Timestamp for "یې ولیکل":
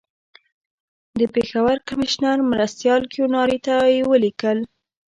3.93-4.57